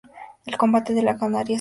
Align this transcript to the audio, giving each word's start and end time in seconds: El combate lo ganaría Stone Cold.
El 0.47 0.57
combate 0.57 0.93
lo 0.93 0.99
ganaría 0.99 1.13
Stone 1.21 1.37
Cold. 1.45 1.49